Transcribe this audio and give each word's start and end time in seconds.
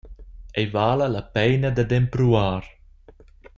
Ei 0.59 0.67
vala 0.75 1.05
la 1.15 1.21
peina 1.35 1.69
dad 1.77 1.91
empruar. 1.99 2.63